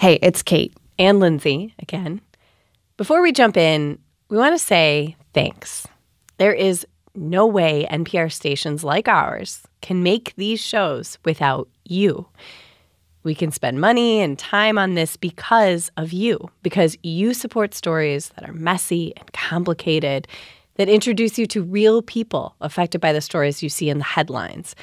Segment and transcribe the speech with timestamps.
[0.00, 0.74] Hey, it's Kate.
[0.98, 2.22] And Lindsey again.
[2.96, 3.98] Before we jump in,
[4.30, 5.86] we want to say thanks.
[6.38, 12.26] There is no way NPR stations like ours can make these shows without you.
[13.24, 18.30] We can spend money and time on this because of you, because you support stories
[18.30, 20.26] that are messy and complicated,
[20.76, 24.74] that introduce you to real people affected by the stories you see in the headlines.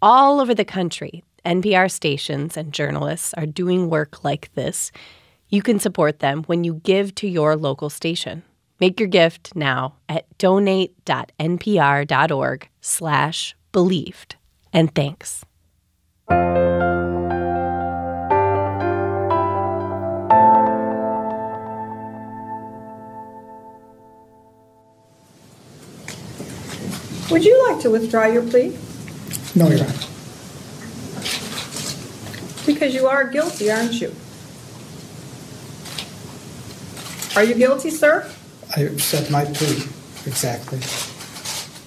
[0.00, 4.90] All over the country, NPR stations and journalists are doing work like this.
[5.48, 8.44] You can support them when you give to your local station.
[8.80, 14.36] Make your gift now at donate.npr.org slash believed.
[14.72, 15.44] And thanks.
[27.30, 28.76] Would you like to withdraw your plea?
[29.54, 30.13] No, Your Honor.
[32.84, 34.14] Because you are guilty, aren't you?
[37.34, 38.30] Are you guilty, sir?
[38.76, 39.84] I said my plea,
[40.26, 40.82] exactly.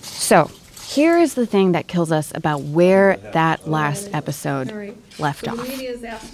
[0.02, 0.50] So,
[0.88, 5.59] here is the thing that kills us about where that last episode left off.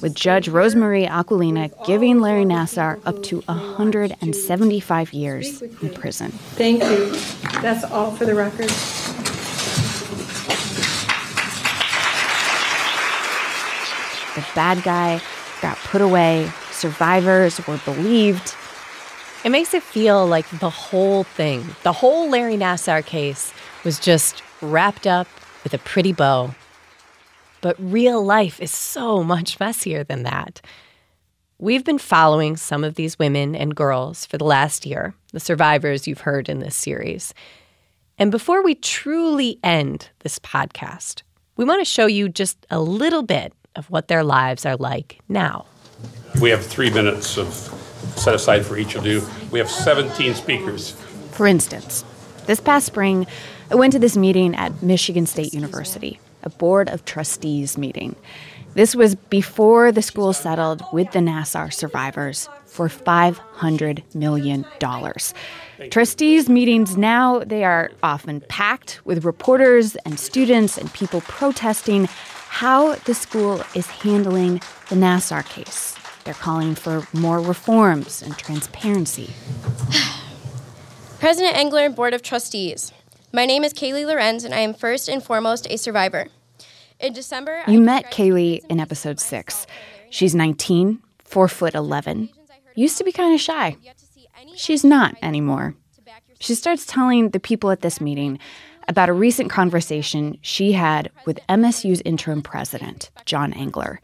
[0.02, 6.32] With Judge Rosemarie Aquilina giving Larry Nassar up to 175 years in prison.
[6.32, 7.10] Thank you.
[7.62, 8.72] That's all for the record.
[14.36, 15.22] The bad guy
[15.62, 18.56] got put away, survivors were believed.
[19.46, 24.42] It makes it feel like the whole thing, the whole Larry Nassar case, was just
[24.62, 25.28] wrapped up
[25.64, 26.56] with a pretty bow.
[27.62, 30.62] But real life is so much messier than that.
[31.60, 36.08] We've been following some of these women and girls for the last year, the survivors
[36.08, 37.34] you've heard in this series.
[38.18, 41.22] And before we truly end this podcast,
[41.56, 45.20] we want to show you just a little bit of what their lives are like
[45.30, 45.66] now.
[46.42, 47.54] We have three minutes of
[48.16, 49.22] set aside for each of you.
[49.52, 50.92] We have 17 speakers.
[51.32, 52.04] For instance,
[52.46, 53.26] this past spring,
[53.72, 58.16] I went to this meeting at Michigan State University, a Board of Trustees meeting.
[58.74, 64.66] This was before the school settled with the Nassar survivors for $500 million.
[65.92, 72.10] Trustees meetings now, they are often packed with reporters and students and people protesting
[72.54, 75.96] how the school is handling the Nassar case.
[76.24, 79.34] They're calling for more reforms and transparency.
[81.20, 82.92] President Engler and Board of Trustees.
[83.34, 86.28] My name is Kaylee Lorincz, and I am first and foremost a survivor.
[87.00, 89.66] In December, you met Kaylee in episode six.
[90.12, 92.30] She's 19, four foot 11,
[92.76, 93.78] used to be kind of shy.
[94.54, 95.74] She's not anymore.
[96.40, 98.38] She starts telling the people at this meeting
[98.88, 104.02] about a recent conversation she had with MSU's interim president, John Engler.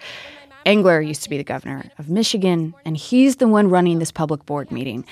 [0.66, 4.46] Engler used to be the governor of Michigan, and he's the one running this public
[4.46, 5.06] board meeting.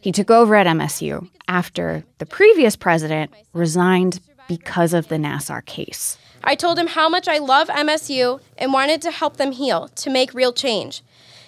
[0.00, 6.16] He took over at MSU after the previous president resigned because of the Nassar case.
[6.42, 10.10] I told him how much I love MSU and wanted to help them heal, to
[10.10, 11.02] make real change.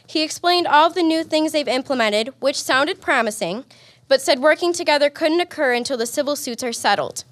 [0.06, 3.64] He explained all of the new things they've implemented, which sounded promising,
[4.08, 7.24] but said working together couldn't occur until the civil suits are settled.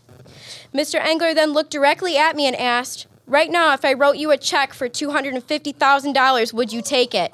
[0.75, 1.01] Mr.
[1.05, 4.37] Engler then looked directly at me and asked, Right now, if I wrote you a
[4.37, 7.33] check for $250,000, would you take it?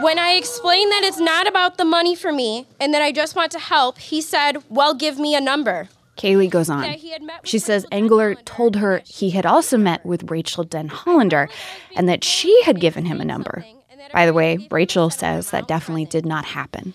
[0.00, 3.36] When I explained that it's not about the money for me and that I just
[3.36, 5.88] want to help, he said, Well, give me a number.
[6.16, 6.96] Kaylee goes on.
[7.44, 11.50] She says Engler told her he had also met with Rachel Denhollander
[11.96, 13.64] and that she had given him a number.
[14.12, 16.94] By the way, Rachel says that definitely did not happen.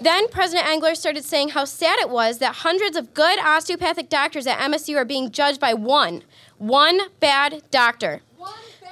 [0.00, 4.46] Then President Engler started saying how sad it was that hundreds of good osteopathic doctors
[4.46, 6.22] at MSU are being judged by one,
[6.58, 8.20] one bad doctor.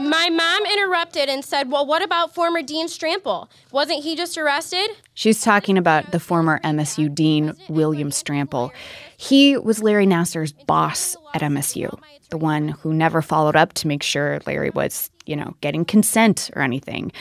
[0.00, 3.48] My mom interrupted and said, Well, what about former Dean Strampel?
[3.70, 4.88] Wasn't he just arrested?
[5.14, 8.72] She's talking about the former MSU Dean, William Strampel.
[9.16, 11.96] He was Larry Nassar's boss at MSU,
[12.30, 16.50] the one who never followed up to make sure Larry was, you know, getting consent
[16.56, 17.12] or anything.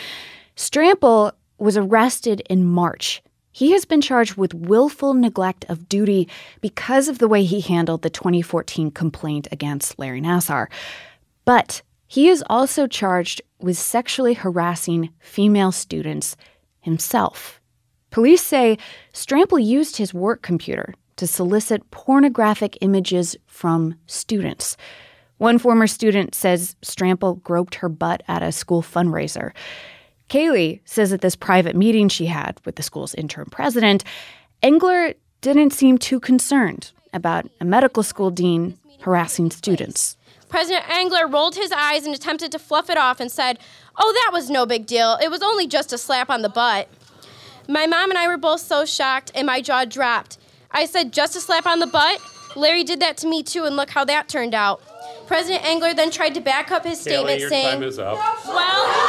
[0.56, 3.22] Strampel was arrested in March.
[3.54, 6.28] He has been charged with willful neglect of duty
[6.60, 10.68] because of the way he handled the 2014 complaint against Larry Nassar.
[11.46, 16.36] But he is also charged with sexually harassing female students
[16.82, 17.62] himself.
[18.10, 18.78] Police say
[19.14, 24.78] Strampel used his work computer to solicit pornographic images from students.
[25.38, 29.52] One former student says Strampel groped her butt at a school fundraiser.
[30.30, 34.04] Kaylee says at this private meeting she had with the school's interim president,
[34.62, 40.18] Engler didn't seem too concerned about a medical school dean harassing students.
[40.50, 43.60] President Engler rolled his eyes and attempted to fluff it off and said,
[43.98, 45.18] Oh, that was no big deal.
[45.22, 46.88] It was only just a slap on the butt.
[47.68, 50.38] My mom and I were both so shocked, and my jaw dropped.
[50.72, 52.20] I said, Just a slap on the butt?
[52.56, 54.82] Larry did that to me too, and look how that turned out.
[55.28, 58.16] President Engler then tried to back up his statement, Haley, your saying, time is up.
[58.46, 59.03] Well,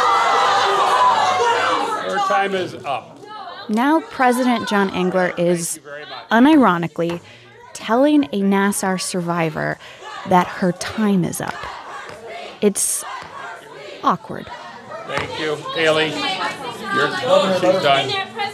[2.08, 3.18] Your time is up.
[3.68, 5.80] Now, President John Engler is,
[6.30, 7.20] unironically,
[7.72, 9.78] telling a Nassar survivor
[10.28, 11.54] that her time is up.
[12.60, 13.04] It's
[14.02, 14.46] awkward.
[15.06, 16.08] Thank you, Haley.
[16.08, 18.08] You're, she's done.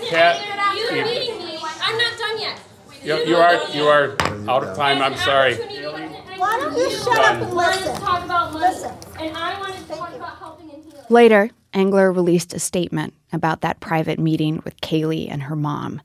[0.09, 1.59] Kat, you're you- me.
[1.83, 2.61] I'm not done yet.
[3.03, 4.17] you, you are you are
[4.49, 5.03] out of time.
[5.03, 5.55] I'm sorry.
[5.57, 7.95] Why don't you shut up and listen?
[7.95, 8.95] to talk about money, Listen.
[9.21, 11.05] and I wanted to talk about helping and healing.
[11.09, 16.01] Later, Engler released a statement about that private meeting with Kaylee and her mom.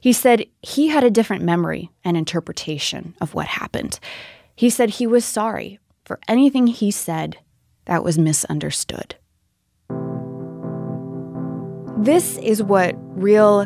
[0.00, 3.98] He said he had a different memory and interpretation of what happened.
[4.54, 7.38] He said he was sorry for anything he said
[7.86, 9.16] that was misunderstood.
[11.98, 13.64] This is what real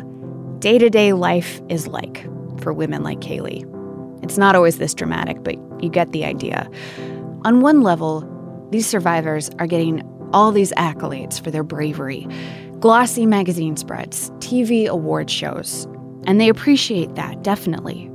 [0.59, 2.23] day to day life is like
[2.61, 3.67] for women like Kaylee.
[4.23, 6.69] It's not always this dramatic, but you get the idea.
[7.43, 8.27] On one level,
[8.71, 10.01] these survivors are getting
[10.33, 12.27] all these accolades for their bravery
[12.81, 15.87] glossy magazine spreads, TV award shows.
[16.25, 18.09] And they appreciate that, definitely.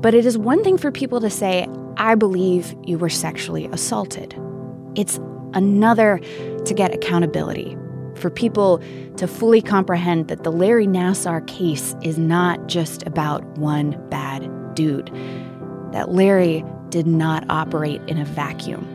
[0.00, 1.66] But it is one thing for people to say,
[1.96, 4.40] I believe you were sexually assaulted.
[4.94, 5.18] It's
[5.54, 6.20] another
[6.64, 7.76] to get accountability,
[8.14, 8.80] for people
[9.16, 15.10] to fully comprehend that the Larry Nassar case is not just about one bad dude,
[15.90, 18.86] that Larry did not operate in a vacuum.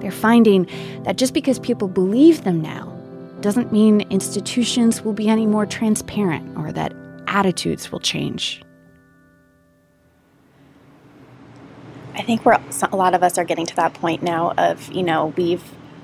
[0.00, 0.68] They're finding
[1.04, 2.97] that just because people believe them now
[3.40, 6.92] doesn't mean institutions will be any more transparent or that
[7.26, 8.62] attitudes will change.
[12.14, 12.58] I think we're
[12.90, 15.62] a lot of us are getting to that point now of, you know, we've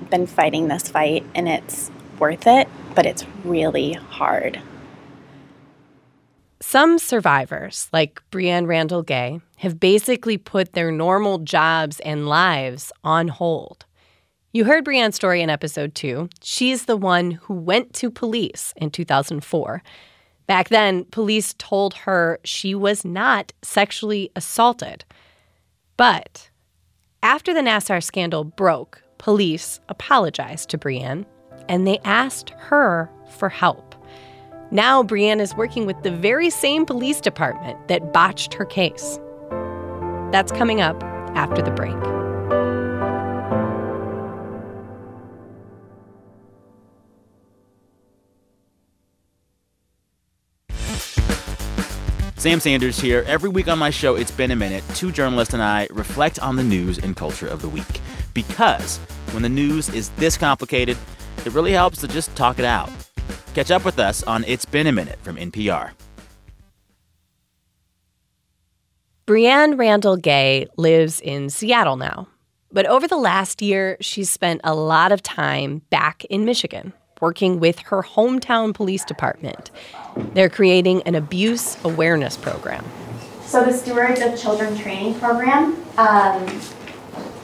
[0.09, 4.61] been fighting this fight and it's worth it, but it's really hard.
[6.61, 13.27] Some survivors, like Brianne Randall Gay, have basically put their normal jobs and lives on
[13.27, 13.85] hold.
[14.55, 16.29] You heard Brianne's story in episode two.
[16.41, 19.83] She's the one who went to police in 2004.
[20.47, 25.03] Back then, police told her she was not sexually assaulted.
[25.97, 26.49] But
[27.21, 31.25] after the Nassar scandal broke, police apologized to Brianne
[31.67, 33.93] and they asked her for help.
[34.71, 39.19] Now, Brianne is working with the very same police department that botched her case.
[40.31, 41.03] That's coming up
[41.35, 42.24] after the break.
[52.45, 53.23] Sam Sanders here.
[53.25, 56.57] Every week on my show, It's Been a Minute, two journalists and I reflect on
[56.57, 57.99] the news and culture of the week.
[58.35, 58.97] Because
[59.31, 60.95] when the news is this complicated,
[61.43, 62.91] it really helps to just talk it out.
[63.55, 65.93] Catch up with us on It's Been a Minute from NPR.
[69.25, 72.27] Brianne Randall Gay lives in Seattle now.
[72.71, 77.59] But over the last year, she's spent a lot of time back in Michigan working
[77.59, 79.71] with her hometown police department.
[80.33, 82.85] They're creating an abuse awareness program.
[83.45, 86.45] So, the Stewards of Children training program, um,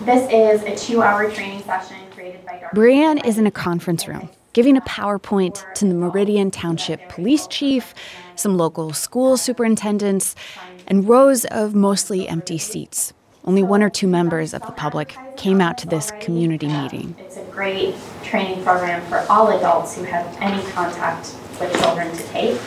[0.01, 2.75] this is a two hour training session created by Dr.
[2.75, 7.93] Brianne is in a conference room giving a PowerPoint to the Meridian Township Police Chief,
[8.35, 10.35] some local school superintendents,
[10.87, 13.13] and rows of mostly empty seats.
[13.43, 17.15] Only one or two members of the public came out to this community meeting.
[17.19, 22.23] It's a great training program for all adults who have any contact with children to
[22.25, 22.61] take.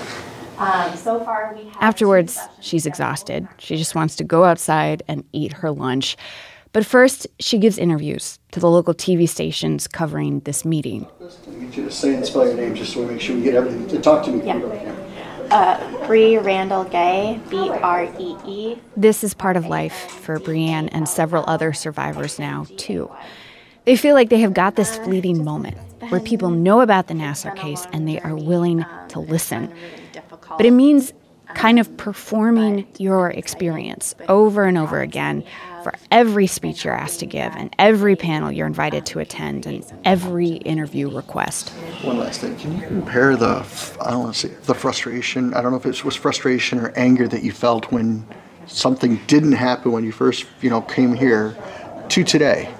[0.58, 1.76] Um, so far, we have.
[1.80, 3.46] Afterwards, she's exhausted.
[3.58, 6.16] She just wants to go outside and eat her lunch.
[6.72, 11.06] But first, she gives interviews to the local TV stations covering this meeting.
[11.20, 13.42] I need you to say and spell your name just so we make sure we
[13.42, 13.86] get everything.
[13.88, 14.44] To talk to me.
[14.44, 14.93] Yeah.
[15.50, 18.76] Uh, Bree Randall Gay, B R E E.
[18.96, 23.10] This is part of life for Brianne and several other survivors now, too.
[23.84, 25.76] They feel like they have got this fleeting moment
[26.08, 29.72] where people know about the Nassar case and they are willing to listen.
[30.56, 31.12] But it means
[31.54, 35.44] kind of performing your experience over and over again
[35.84, 39.84] for every speech you're asked to give and every panel you're invited to attend and
[40.04, 41.68] every interview request.
[42.02, 42.56] One last thing.
[42.56, 43.64] Can you compare the,
[44.00, 46.88] I don't want to say, the frustration, I don't know if it was frustration or
[46.96, 48.26] anger that you felt when
[48.66, 51.54] something didn't happen when you first, you know, came here
[52.08, 52.74] to today?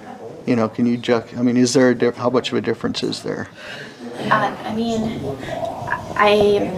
[0.46, 2.60] You know, can you, ju- I mean, is there, a diff- how much of a
[2.62, 3.48] difference is there?
[4.30, 5.20] Uh, I mean,
[6.16, 6.70] I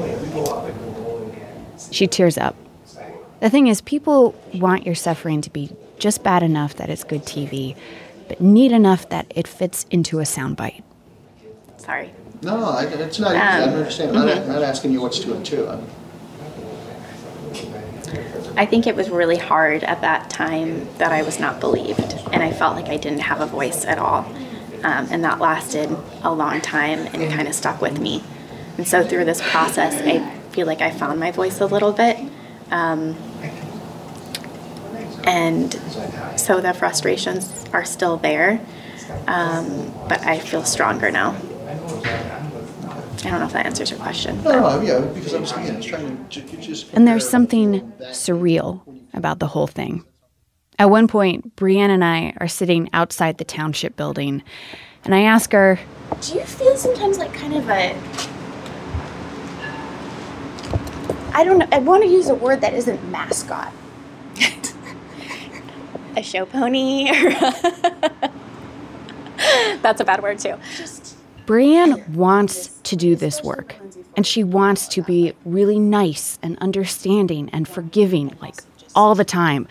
[1.92, 2.56] She tears up.
[3.40, 7.22] The thing is, people want your suffering to be just bad enough that it's good
[7.24, 7.76] TV,
[8.28, 10.82] but neat enough that it fits into a soundbite.
[11.76, 12.12] Sorry.
[12.42, 15.44] No, I- it's not, I don't understand, I'm not, not asking you what's two and
[15.44, 15.66] two.
[15.66, 15.86] I'm-
[18.58, 22.42] I think it was really hard at that time that I was not believed, and
[22.42, 24.24] I felt like I didn't have a voice at all.
[24.82, 28.22] Um, and that lasted a long time and kind of stuck with me.
[28.78, 32.18] And so through this process, I feel like I found my voice a little bit.
[32.70, 33.16] Um,
[35.24, 35.72] and
[36.36, 38.60] so the frustrations are still there,
[39.26, 41.36] um, but I feel stronger now.
[43.24, 44.42] I don't know if that answers your question.
[44.44, 46.92] No, no, yeah, because I was, yeah, I was trying to ju- just.
[46.92, 48.82] And there's something surreal
[49.14, 50.04] about the whole thing.
[50.78, 54.42] At one point, Brianne and I are sitting outside the township building,
[55.04, 55.80] and I ask her,
[56.20, 57.96] Do you feel sometimes like kind of a.
[61.36, 63.70] I don't know, I want to use a word that isn't mascot.
[66.16, 67.10] a show pony?
[69.82, 70.54] That's a bad word too.
[71.44, 73.76] Brianne wants to do this work,
[74.16, 78.54] and she wants to be really nice and understanding and forgiving, like
[78.94, 79.68] all the time.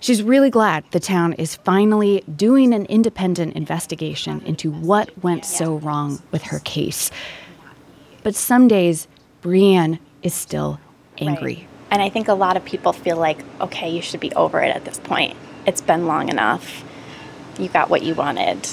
[0.00, 5.78] She's really glad the town is finally doing an independent investigation into what went so
[5.78, 7.10] wrong with her case.
[8.22, 9.08] But some days,
[9.42, 10.78] Brianne is still
[11.20, 11.66] angry.
[11.90, 14.74] And I think a lot of people feel like, okay, you should be over it
[14.74, 15.36] at this point.
[15.66, 16.84] It's been long enough.
[17.58, 18.68] You got what you wanted.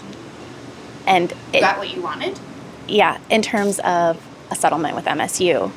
[1.08, 2.40] And it, Got what you wanted?
[2.88, 4.22] yeah, in terms of
[4.52, 5.72] a settlement with MSU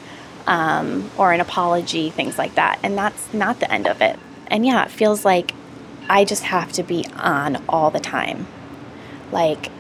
[0.46, 2.78] um, or an apology, things like that.
[2.82, 4.18] And that's not the end of it.
[4.48, 5.52] And yeah, it feels like
[6.08, 8.46] I just have to be on all the time.
[9.30, 9.70] Like,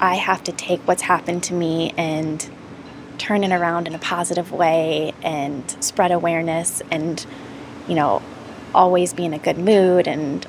[0.00, 2.48] I have to take what's happened to me and
[3.22, 7.24] turn it around in a positive way and spread awareness and,
[7.86, 8.20] you know,
[8.74, 10.44] always be in a good mood and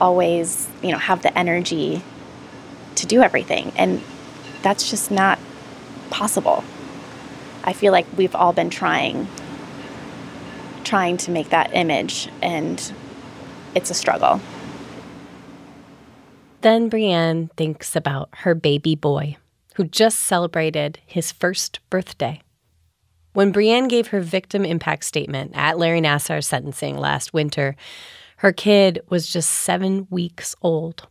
[0.00, 2.02] always, you know, have the energy
[2.96, 3.72] to do everything.
[3.76, 4.02] And
[4.62, 5.38] that's just not
[6.10, 6.64] possible.
[7.62, 9.28] I feel like we've all been trying
[10.82, 12.92] trying to make that image and
[13.76, 14.40] it's a struggle.
[16.60, 19.36] Then Brianne thinks about her baby boy,
[19.74, 22.40] who just celebrated his first birthday.
[23.32, 27.74] When Brianne gave her victim impact statement at Larry Nassar's sentencing last winter,
[28.36, 31.08] her kid was just seven weeks old.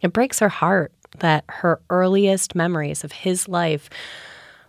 [0.00, 3.88] It breaks her heart that her earliest memories of his life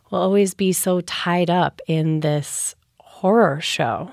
[0.10, 4.12] will always be so tied up in this horror show.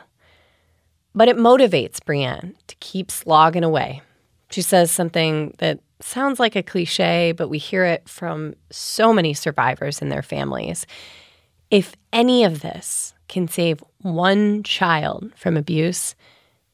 [1.14, 4.02] But it motivates Brianne to keep slogging away.
[4.50, 9.32] She says something that sounds like a cliche, but we hear it from so many
[9.32, 10.86] survivors and their families.
[11.70, 16.14] If any of this can save one child from abuse,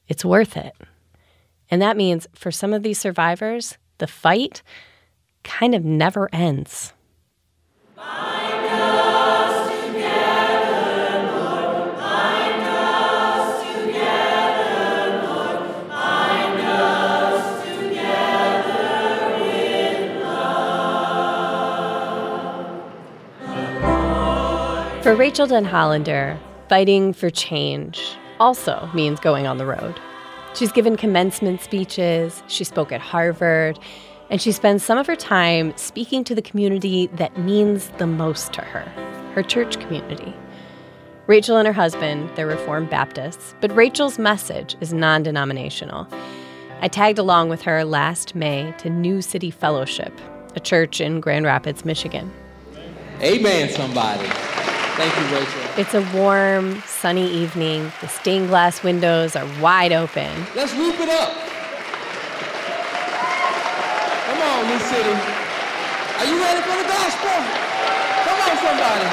[0.07, 0.73] it's worth it.
[1.69, 4.61] And that means for some of these survivors, the fight
[5.43, 6.93] kind of never ends.
[25.01, 26.37] For Rachel Denhollander,
[26.69, 29.99] fighting for change also means going on the road.
[30.53, 33.79] She's given commencement speeches, she spoke at Harvard,
[34.29, 38.53] and she spends some of her time speaking to the community that means the most
[38.53, 38.85] to her
[39.33, 40.35] her church community.
[41.25, 46.07] Rachel and her husband, they're Reformed Baptists, but Rachel's message is non denominational.
[46.79, 50.13] I tagged along with her last May to New City Fellowship,
[50.55, 52.31] a church in Grand Rapids, Michigan.
[53.23, 54.60] Amen, somebody.
[54.97, 55.61] Thank you, Rachel.
[55.77, 57.91] It's a warm, sunny evening.
[58.01, 60.29] The stained glass windows are wide open.
[60.55, 61.33] Let's whoop it up.
[64.27, 65.15] Come on, New City.
[66.19, 67.35] Are you ready for the gospel?
[68.25, 69.07] Come on, somebody.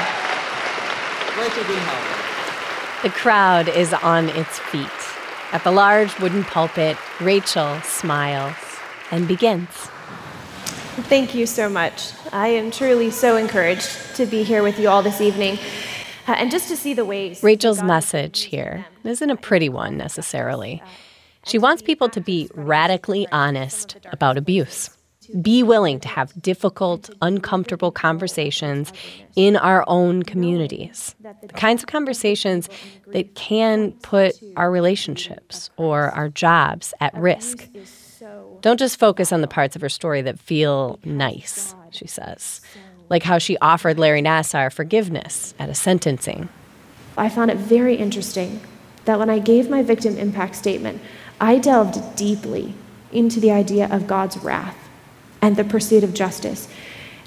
[1.39, 3.01] Rachel Denhollander.
[3.01, 4.89] The crowd is on its feet.
[5.53, 8.55] At the large wooden pulpit, Rachel smiles
[9.09, 9.89] and begins.
[11.03, 12.11] Thank you so much.
[12.31, 15.57] I am truly so encouraged to be here with you all this evening
[16.27, 17.41] uh, and just to see the ways.
[17.41, 20.83] Rachel's message here isn't a pretty one necessarily.
[21.45, 24.89] She wants people to be radically honest about abuse.
[25.41, 28.91] Be willing to have difficult, uncomfortable conversations
[29.35, 31.15] in our own communities.
[31.21, 32.67] The kinds of conversations
[33.07, 37.67] that can put our relationships or our jobs at risk.
[38.61, 42.61] Don't just focus on the parts of her story that feel nice, she says,
[43.09, 46.49] like how she offered Larry Nassar forgiveness at a sentencing.
[47.17, 48.61] I found it very interesting
[49.05, 51.01] that when I gave my victim impact statement,
[51.39, 52.73] I delved deeply
[53.11, 54.89] into the idea of God's wrath
[55.41, 56.67] and the pursuit of justice.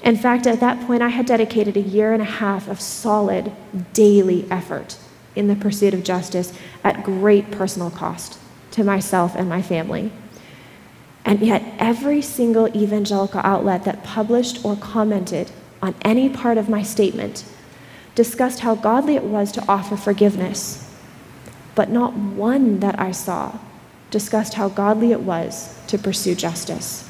[0.03, 3.51] In fact, at that point, I had dedicated a year and a half of solid
[3.93, 4.97] daily effort
[5.35, 8.37] in the pursuit of justice at great personal cost
[8.71, 10.11] to myself and my family.
[11.25, 15.51] And yet, every single evangelical outlet that published or commented
[15.81, 17.45] on any part of my statement
[18.15, 20.89] discussed how godly it was to offer forgiveness,
[21.75, 23.57] but not one that I saw
[24.11, 27.09] discussed how godly it was to pursue justice.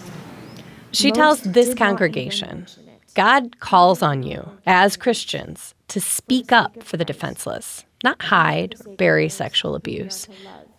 [0.91, 2.67] She tells this congregation
[3.15, 8.95] God calls on you as Christians to speak up for the defenseless, not hide or
[8.95, 10.27] bury sexual abuse.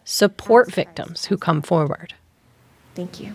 [0.05, 2.15] Support victims who come forward.
[2.95, 3.35] Thank you.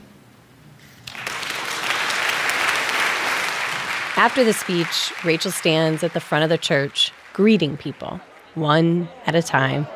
[4.15, 8.19] After the speech, Rachel stands at the front of the church, greeting people,
[8.53, 9.87] one at a time.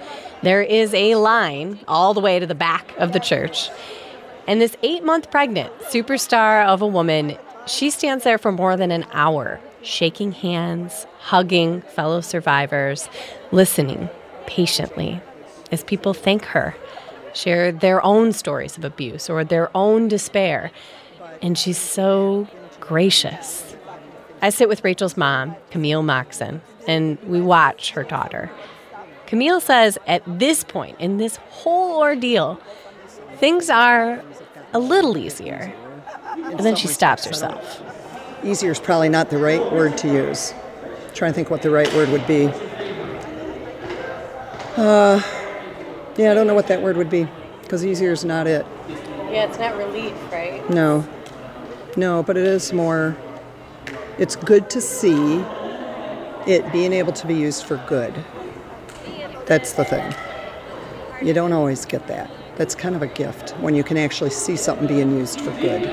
[0.43, 3.70] There is a line all the way to the back of the church.
[4.48, 8.91] And this eight month pregnant superstar of a woman, she stands there for more than
[8.91, 13.10] an hour, shaking hands, hugging fellow survivors,
[13.51, 14.10] listening
[14.46, 15.22] patiently
[15.72, 16.75] as people thank her,
[17.34, 20.72] share their own stories of abuse or their own despair.
[21.42, 22.48] And she's so
[22.80, 23.75] gracious.
[24.42, 28.52] I sit with Rachel's mom, Camille Moxon, and we watch her daughter.
[29.25, 32.60] Camille says at this point in this whole ordeal,
[33.38, 34.22] things are
[34.74, 35.74] a little easier.
[36.36, 37.82] And then she stops herself.
[38.44, 40.54] Easier is probably not the right word to use.
[41.13, 42.48] Trying to think what the right word would be.
[44.75, 45.22] Uh,
[46.17, 47.27] yeah, I don't know what that word would be
[47.62, 48.65] because easier is not it.
[48.88, 50.67] Yeah, it's not relief, right?
[50.70, 51.08] No.
[51.98, 53.15] No, but it is more,
[54.17, 55.43] it's good to see
[56.46, 58.13] it being able to be used for good.
[59.46, 60.13] That's the thing.
[61.22, 62.29] You don't always get that.
[62.55, 65.84] That's kind of a gift when you can actually see something being used for good.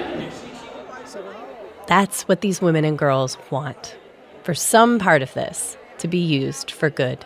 [1.86, 3.96] That's what these women and girls want
[4.42, 7.24] for some part of this to be used for good.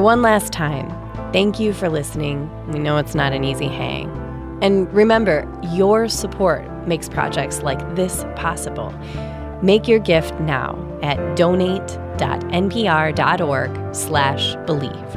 [0.00, 0.88] One last time,
[1.30, 2.50] thank you for listening.
[2.72, 4.08] We know it's not an easy hang.
[4.62, 8.94] And remember, your support makes projects like this possible.
[9.60, 15.16] Make your gift now at donate.npr.org slash believed.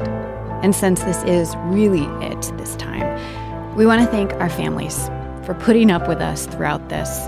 [0.62, 5.08] And since this is really it this time, we want to thank our families
[5.46, 7.20] for putting up with us throughout this.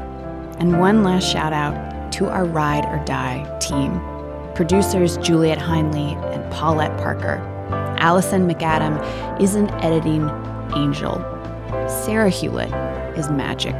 [0.59, 4.01] And one last shout out to our Ride or Die team
[4.55, 7.37] producers Juliet Heinley and Paulette Parker.
[7.99, 8.99] Allison McAdam
[9.41, 10.29] is an editing
[10.75, 11.15] angel.
[11.87, 13.77] Sarah Hulett is magic.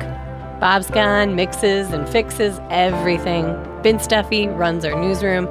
[0.60, 3.46] Bob's gone, mixes and fixes everything.
[3.84, 5.48] Ben Stuffy runs our newsroom.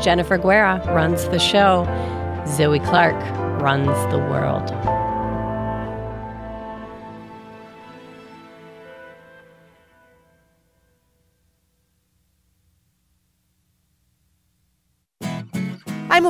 [0.00, 1.84] Jennifer Guerra runs the show.
[2.46, 3.16] Zoe Clark
[3.60, 4.70] runs the world.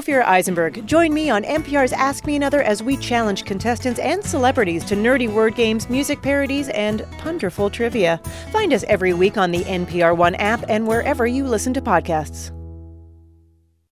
[0.00, 0.86] I'm Ophira Eisenberg.
[0.86, 5.30] Join me on NPR's Ask Me Another as we challenge contestants and celebrities to nerdy
[5.30, 8.16] word games, music parodies, and punderful trivia.
[8.50, 12.50] Find us every week on the NPR One app and wherever you listen to podcasts.